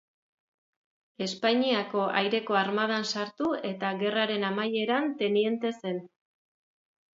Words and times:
Espainiako 1.25 2.05
Aireko 2.21 2.57
Armadan 2.63 3.07
sartu 3.11 3.51
eta 3.75 3.93
gerraren 4.01 4.49
amaieran 4.51 5.09
teniente 5.23 5.75
zen. 5.81 6.05